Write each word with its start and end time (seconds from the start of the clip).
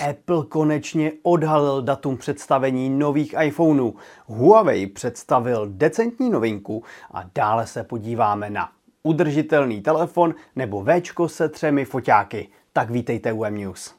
Apple 0.00 0.44
konečně 0.48 1.12
odhalil 1.22 1.82
datum 1.82 2.16
představení 2.16 2.90
nových 2.90 3.34
iPhoneů. 3.42 3.96
Huawei 4.26 4.86
představil 4.86 5.66
decentní 5.70 6.30
novinku 6.30 6.84
a 7.10 7.24
dále 7.34 7.66
se 7.66 7.84
podíváme 7.84 8.50
na 8.50 8.72
udržitelný 9.02 9.80
telefon 9.80 10.34
nebo 10.56 10.84
Včko 10.84 11.28
se 11.28 11.48
třemi 11.48 11.84
foťáky. 11.84 12.48
Tak 12.72 12.90
vítejte 12.90 13.32
u 13.32 13.44
M-News. 13.44 13.97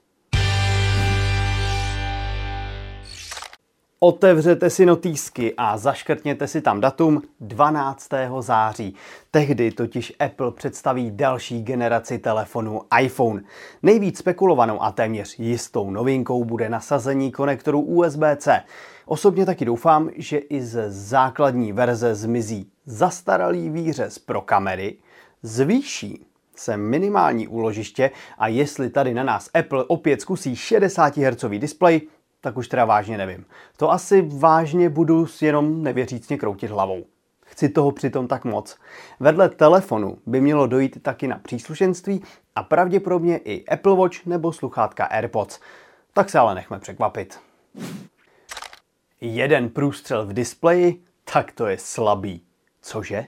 Otevřete 4.02 4.70
si 4.70 4.86
notýsky 4.86 5.54
a 5.58 5.78
zaškrtněte 5.78 6.48
si 6.48 6.62
tam 6.62 6.82
datum 6.82 7.22
12. 7.40 8.10
září. 8.40 8.96
Tehdy 9.32 9.72
totiž 9.72 10.14
Apple 10.20 10.52
představí 10.52 11.12
další 11.12 11.64
generaci 11.64 12.20
telefonu 12.20 12.82
iPhone. 13.02 13.42
Nejvíc 13.84 14.18
spekulovanou 14.18 14.82
a 14.82 14.92
téměř 14.92 15.40
jistou 15.40 15.92
novinkou 15.92 16.46
bude 16.46 16.70
nasazení 16.70 17.32
konektoru 17.32 17.82
USB-C. 17.82 18.62
Osobně 19.06 19.46
taky 19.46 19.66
doufám, 19.66 20.10
že 20.16 20.38
i 20.38 20.62
ze 20.62 20.92
základní 20.92 21.74
verze 21.74 22.16
zmizí 22.16 22.72
zastaralý 22.86 23.70
výřez 23.70 24.20
pro 24.20 24.42
kamery, 24.42 24.98
zvýší 25.44 26.26
se 26.56 26.78
minimální 26.78 27.48
úložiště 27.48 28.12
a 28.38 28.48
jestli 28.48 28.90
tady 28.90 29.14
na 29.14 29.24
nás 29.24 29.50
Apple 29.54 29.84
opět 29.88 30.22
zkusí 30.22 30.56
60 30.56 31.18
Hz 31.18 31.46
displej, 31.58 32.02
tak 32.42 32.58
už 32.58 32.68
teda 32.68 32.86
vážně 32.86 33.18
nevím. 33.18 33.46
To 33.78 33.92
asi 33.92 34.22
vážně 34.22 34.90
budu 34.90 35.28
jenom 35.42 35.84
nevěřícně 35.84 36.38
kroutit 36.38 36.72
hlavou. 36.72 37.06
Chci 37.46 37.70
toho 37.70 37.92
přitom 37.92 38.28
tak 38.28 38.46
moc. 38.46 38.78
Vedle 39.20 39.50
telefonu 39.50 40.18
by 40.26 40.42
mělo 40.42 40.68
dojít 40.68 41.04
taky 41.04 41.28
na 41.28 41.40
příslušenství 41.40 42.24
a 42.56 42.64
pravděpodobně 42.64 43.38
i 43.38 43.66
Apple 43.66 43.96
Watch 43.96 44.26
nebo 44.26 44.54
sluchátka 44.54 45.06
AirPods. 45.06 45.60
Tak 46.14 46.30
se 46.30 46.40
ale 46.40 46.56
nechme 46.56 46.80
překvapit. 46.80 47.40
Jeden 49.22 49.70
průstřel 49.70 50.26
v 50.26 50.34
displeji, 50.34 51.04
tak 51.34 51.52
to 51.52 51.68
je 51.68 51.78
slabý. 51.78 52.44
Cože? 52.82 53.26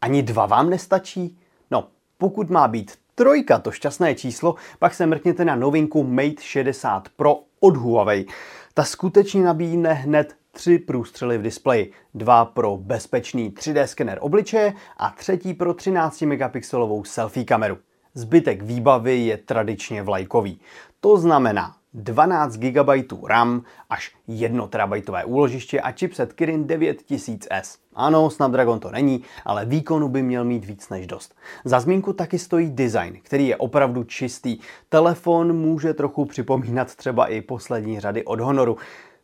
Ani 0.00 0.22
dva 0.22 0.46
vám 0.46 0.70
nestačí? 0.70 1.38
No, 1.70 1.88
pokud 2.18 2.50
má 2.50 2.68
být 2.68 2.98
trojka 3.14 3.58
to 3.58 3.70
šťastné 3.70 4.14
číslo, 4.14 4.54
pak 4.78 4.94
se 4.94 5.06
mrkněte 5.06 5.44
na 5.44 5.56
novinku 5.56 6.04
Mate 6.04 6.42
60 6.42 7.08
Pro 7.16 7.40
od 7.60 7.76
Huawei. 7.76 8.26
Ta 8.74 8.84
skutečně 8.84 9.42
nabídne 9.44 9.92
hned 9.92 10.34
tři 10.52 10.78
průstřely 10.78 11.38
v 11.38 11.42
displeji. 11.42 11.92
Dva 12.14 12.44
pro 12.44 12.76
bezpečný 12.76 13.50
3D 13.50 13.84
skener 13.84 14.18
obličeje 14.20 14.74
a 14.96 15.10
třetí 15.10 15.54
pro 15.54 15.74
13 15.74 16.22
megapixelovou 16.22 17.04
selfie 17.04 17.44
kameru. 17.44 17.78
Zbytek 18.14 18.62
výbavy 18.62 19.18
je 19.18 19.36
tradičně 19.36 20.02
vlajkový. 20.02 20.60
To 21.00 21.16
znamená 21.16 21.76
12 21.94 22.56
GB 22.56 22.88
RAM 23.28 23.62
až 23.90 24.12
1 24.26 24.66
TB 24.66 25.24
úložiště 25.24 25.80
a 25.80 25.92
chipset 25.92 26.32
Kirin 26.32 26.64
9000S. 26.64 27.78
Ano, 27.94 28.30
Snapdragon 28.30 28.80
to 28.80 28.90
není, 28.90 29.22
ale 29.44 29.64
výkonu 29.64 30.08
by 30.08 30.22
měl 30.22 30.44
mít 30.44 30.64
víc 30.64 30.88
než 30.88 31.06
dost. 31.06 31.34
Za 31.64 31.80
zmínku 31.80 32.12
taky 32.12 32.38
stojí 32.38 32.70
design, 32.70 33.18
který 33.22 33.48
je 33.48 33.56
opravdu 33.56 34.04
čistý. 34.04 34.58
Telefon 34.88 35.52
může 35.52 35.94
trochu 35.94 36.24
připomínat 36.24 36.94
třeba 36.94 37.26
i 37.26 37.40
poslední 37.40 38.00
řady 38.00 38.24
od 38.24 38.40
Honoru. 38.40 38.76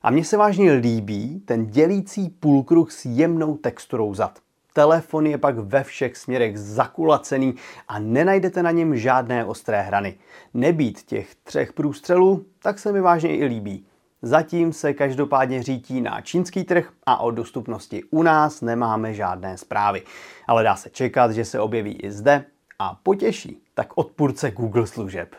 A 0.02 0.10
mně 0.10 0.24
se 0.24 0.36
vážně 0.36 0.72
líbí 0.72 1.42
ten 1.44 1.66
dělící 1.66 2.28
půlkruh 2.28 2.92
s 2.92 3.04
jemnou 3.04 3.56
texturou 3.56 4.14
zad. 4.14 4.38
Telefon 4.72 5.26
je 5.26 5.38
pak 5.38 5.58
ve 5.58 5.84
všech 5.84 6.16
směrech 6.16 6.58
zakulacený 6.58 7.54
a 7.88 7.98
nenajdete 7.98 8.62
na 8.62 8.70
něm 8.70 8.96
žádné 8.96 9.44
ostré 9.44 9.82
hrany. 9.82 10.18
Nebýt 10.54 11.02
těch 11.02 11.34
třech 11.34 11.72
průstřelů, 11.72 12.46
tak 12.62 12.78
se 12.78 12.92
mi 12.92 13.00
vážně 13.00 13.36
i 13.36 13.44
líbí. 13.44 13.86
Zatím 14.22 14.72
se 14.72 14.94
každopádně 14.94 15.62
řítí 15.62 16.00
na 16.00 16.20
čínský 16.20 16.64
trh 16.64 16.92
a 17.06 17.20
o 17.20 17.30
dostupnosti 17.30 18.04
u 18.10 18.22
nás 18.22 18.60
nemáme 18.60 19.14
žádné 19.14 19.58
zprávy. 19.58 20.02
Ale 20.46 20.62
dá 20.62 20.76
se 20.76 20.90
čekat, 20.90 21.32
že 21.32 21.44
se 21.44 21.60
objeví 21.60 21.92
i 21.92 22.10
zde 22.10 22.44
a 22.78 22.94
potěší 23.02 23.62
tak 23.74 23.88
odpůrce 23.94 24.50
Google 24.50 24.86
služeb. 24.86 25.34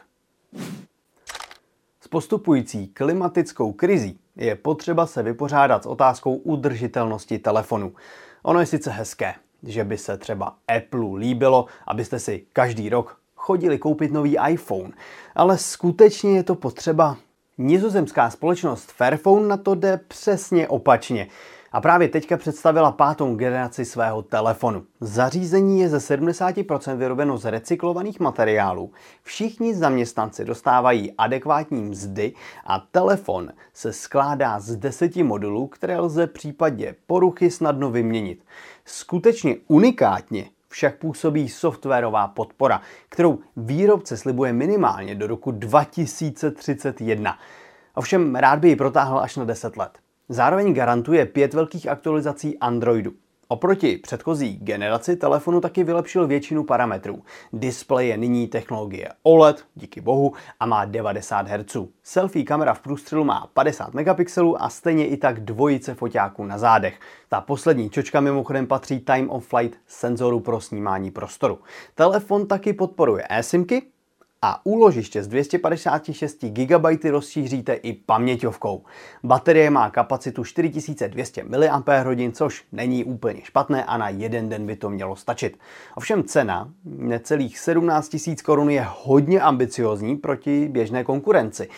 Postupující 2.13 2.87
klimatickou 2.87 3.71
krizí 3.71 4.19
je 4.35 4.55
potřeba 4.55 5.07
se 5.07 5.23
vypořádat 5.23 5.83
s 5.83 5.85
otázkou 5.85 6.35
udržitelnosti 6.35 7.39
telefonu. 7.39 7.93
Ono 8.43 8.59
je 8.59 8.65
sice 8.65 8.91
hezké, 8.91 9.33
že 9.63 9.83
by 9.83 9.97
se 9.97 10.17
třeba 10.17 10.55
Apple 10.77 11.17
líbilo, 11.17 11.65
abyste 11.87 12.19
si 12.19 12.45
každý 12.53 12.89
rok 12.89 13.17
chodili 13.35 13.77
koupit 13.77 14.11
nový 14.11 14.37
iPhone, 14.49 14.91
ale 15.35 15.57
skutečně 15.57 16.35
je 16.35 16.43
to 16.43 16.55
potřeba. 16.55 17.17
Nizozemská 17.57 18.29
společnost 18.29 18.91
Fairphone 18.91 19.47
na 19.47 19.57
to 19.57 19.75
jde 19.75 19.99
přesně 20.07 20.67
opačně. 20.67 21.27
A 21.73 21.81
právě 21.81 22.07
teďka 22.07 22.37
představila 22.37 22.91
pátou 22.91 23.35
generaci 23.35 23.85
svého 23.85 24.21
telefonu. 24.21 24.83
Zařízení 25.01 25.79
je 25.79 25.89
ze 25.89 25.97
70% 25.97 26.95
vyrobeno 26.95 27.37
z 27.37 27.51
recyklovaných 27.51 28.19
materiálů. 28.19 28.91
Všichni 29.23 29.75
zaměstnanci 29.75 30.45
dostávají 30.45 31.13
adekvátní 31.17 31.81
mzdy 31.81 32.33
a 32.65 32.79
telefon 32.91 33.49
se 33.73 33.93
skládá 33.93 34.59
z 34.59 34.75
deseti 34.75 35.23
modulů, 35.23 35.67
které 35.67 35.99
lze 35.99 36.27
v 36.27 36.31
případě 36.31 36.95
poruchy 37.07 37.51
snadno 37.51 37.91
vyměnit. 37.91 38.45
Skutečně 38.85 39.55
unikátně 39.67 40.49
však 40.67 40.97
působí 40.97 41.49
softwarová 41.49 42.27
podpora, 42.27 42.81
kterou 43.09 43.39
výrobce 43.57 44.17
slibuje 44.17 44.53
minimálně 44.53 45.15
do 45.15 45.27
roku 45.27 45.51
2031. 45.51 47.37
Ovšem 47.95 48.35
rád 48.35 48.59
by 48.59 48.69
ji 48.69 48.75
protáhl 48.75 49.19
až 49.19 49.35
na 49.35 49.45
10 49.45 49.77
let. 49.77 49.91
Zároveň 50.31 50.73
garantuje 50.73 51.25
pět 51.25 51.53
velkých 51.53 51.87
aktualizací 51.87 52.59
Androidu. 52.59 53.11
Oproti 53.47 53.97
předchozí 53.97 54.57
generaci 54.61 55.15
telefonu 55.15 55.61
taky 55.61 55.83
vylepšil 55.83 56.27
většinu 56.27 56.63
parametrů. 56.63 57.23
Display 57.53 58.07
je 58.07 58.17
nyní 58.17 58.47
technologie 58.47 59.09
OLED, 59.23 59.65
díky 59.75 60.01
bohu, 60.01 60.33
a 60.59 60.65
má 60.65 60.85
90 60.85 61.47
Hz. 61.47 61.77
Selfie 62.03 62.45
kamera 62.45 62.73
v 62.73 62.79
průstřelu 62.79 63.23
má 63.23 63.49
50 63.53 63.93
megapixelů 63.93 64.63
a 64.63 64.69
stejně 64.69 65.07
i 65.07 65.17
tak 65.17 65.39
dvojice 65.39 65.93
foťáků 65.93 66.45
na 66.45 66.57
zádech. 66.57 66.99
Ta 67.29 67.41
poslední 67.41 67.89
čočka 67.89 68.19
mimochodem 68.19 68.67
patří 68.67 68.99
Time 68.99 69.29
of 69.29 69.47
Flight 69.47 69.77
senzoru 69.87 70.39
pro 70.39 70.61
snímání 70.61 71.11
prostoru. 71.11 71.59
Telefon 71.95 72.47
taky 72.47 72.73
podporuje 72.73 73.23
eSIMky, 73.29 73.81
a 74.43 74.65
úložiště 74.65 75.23
z 75.23 75.27
256 75.27 76.45
GB 76.45 77.05
rozšíříte 77.09 77.73
i 77.73 77.93
paměťovkou. 77.93 78.83
Baterie 79.23 79.69
má 79.69 79.89
kapacitu 79.89 80.43
4200 80.43 81.43
mAh, 81.43 82.05
což 82.33 82.63
není 82.71 83.03
úplně 83.03 83.41
špatné 83.43 83.85
a 83.85 83.97
na 83.97 84.09
jeden 84.09 84.49
den 84.49 84.65
by 84.65 84.75
to 84.75 84.89
mělo 84.89 85.15
stačit. 85.15 85.57
Ovšem 85.95 86.23
cena 86.23 86.71
necelých 86.85 87.59
17 87.59 88.17
000 88.27 88.37
korun 88.45 88.69
je 88.69 88.87
hodně 89.03 89.41
ambiciozní 89.41 90.15
proti 90.15 90.67
běžné 90.67 91.03
konkurenci. 91.03 91.69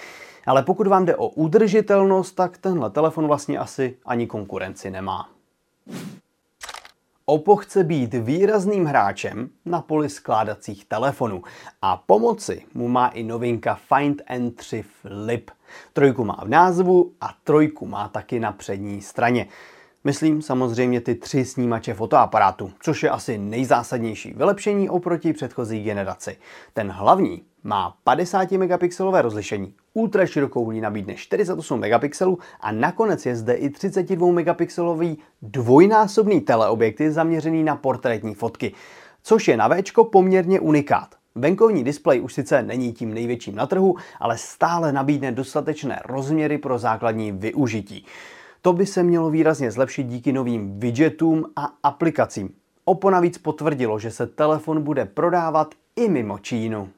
Ale 0.45 0.63
pokud 0.63 0.87
vám 0.87 1.05
jde 1.05 1.15
o 1.15 1.27
udržitelnost, 1.27 2.31
tak 2.31 2.57
tenhle 2.57 2.89
telefon 2.89 3.27
vlastně 3.27 3.57
asi 3.57 3.97
ani 4.05 4.27
konkurenci 4.27 4.91
nemá. 4.91 5.29
Oppo 7.25 7.55
chce 7.55 7.83
být 7.83 8.13
výrazným 8.13 8.85
hráčem 8.85 9.49
na 9.65 9.81
poli 9.81 10.09
skládacích 10.09 10.85
telefonů 10.85 11.43
a 11.81 11.97
pomoci 11.97 12.65
mu 12.73 12.87
má 12.87 13.07
i 13.07 13.23
novinka 13.23 13.79
Find 13.93 14.21
and 14.27 14.55
3 14.55 14.81
Flip. 14.81 15.51
Trojku 15.93 16.25
má 16.25 16.39
v 16.43 16.49
názvu 16.49 17.11
a 17.21 17.29
trojku 17.43 17.85
má 17.85 18.07
taky 18.07 18.39
na 18.39 18.51
přední 18.51 19.01
straně. 19.01 19.47
Myslím 20.03 20.41
samozřejmě 20.41 21.01
ty 21.01 21.15
tři 21.15 21.45
snímače 21.45 21.93
fotoaparátu, 21.93 22.71
což 22.79 23.03
je 23.03 23.09
asi 23.09 23.37
nejzásadnější 23.37 24.33
vylepšení 24.33 24.89
oproti 24.89 25.33
předchozí 25.33 25.83
generaci. 25.83 26.37
Ten 26.73 26.91
hlavní 26.91 27.43
má 27.63 27.97
50 28.03 28.51
megapixelové 28.51 29.21
rozlišení, 29.21 29.73
ultra 29.93 30.25
širokou 30.25 30.71
nabídne 30.71 31.15
48 31.15 31.79
megapixelů 31.79 32.39
a 32.59 32.71
nakonec 32.71 33.25
je 33.25 33.35
zde 33.35 33.53
i 33.53 33.69
32 33.69 34.31
megapixelový 34.31 35.17
dvojnásobný 35.41 36.41
teleobjektiv 36.41 37.11
zaměřený 37.11 37.63
na 37.63 37.75
portrétní 37.75 38.35
fotky, 38.35 38.73
což 39.23 39.47
je 39.47 39.57
na 39.57 39.69
Včko 39.69 40.03
poměrně 40.03 40.59
unikát. 40.59 41.15
Venkovní 41.35 41.83
displej 41.83 42.21
už 42.21 42.33
sice 42.33 42.63
není 42.63 42.93
tím 42.93 43.13
největším 43.13 43.55
na 43.55 43.67
trhu, 43.67 43.95
ale 44.19 44.37
stále 44.37 44.91
nabídne 44.91 45.31
dostatečné 45.31 46.01
rozměry 46.05 46.57
pro 46.57 46.77
základní 46.77 47.31
využití. 47.31 48.05
To 48.61 48.73
by 48.73 48.85
se 48.85 49.03
mělo 49.03 49.29
výrazně 49.29 49.71
zlepšit 49.71 50.03
díky 50.03 50.33
novým 50.33 50.79
widgetům 50.79 51.45
a 51.55 51.73
aplikacím. 51.83 52.49
Oppo 52.85 53.09
navíc 53.09 53.37
potvrdilo, 53.37 53.99
že 53.99 54.11
se 54.11 54.27
telefon 54.27 54.83
bude 54.83 55.05
prodávat 55.05 55.75
i 55.95 56.09
mimo 56.09 56.39
Čínu. 56.39 56.89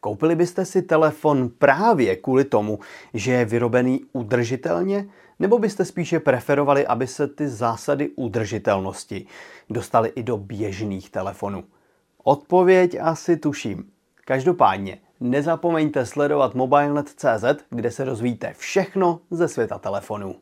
Koupili 0.00 0.36
byste 0.36 0.64
si 0.64 0.82
telefon 0.82 1.48
právě 1.58 2.16
kvůli 2.16 2.44
tomu, 2.44 2.78
že 3.14 3.32
je 3.32 3.44
vyrobený 3.44 4.00
udržitelně, 4.12 5.08
nebo 5.38 5.58
byste 5.58 5.84
spíše 5.84 6.20
preferovali, 6.20 6.86
aby 6.86 7.06
se 7.06 7.28
ty 7.28 7.48
zásady 7.48 8.10
udržitelnosti 8.16 9.26
dostaly 9.70 10.08
i 10.08 10.22
do 10.22 10.36
běžných 10.36 11.10
telefonů? 11.10 11.64
Odpověď 12.24 12.96
asi 13.00 13.36
tuším. 13.36 13.90
Každopádně 14.24 14.98
nezapomeňte 15.20 16.06
sledovat 16.06 16.54
mobilenet.cz, 16.54 17.44
kde 17.70 17.90
se 17.90 18.04
dozvíte 18.04 18.54
všechno 18.56 19.20
ze 19.30 19.48
světa 19.48 19.78
telefonů. 19.78 20.34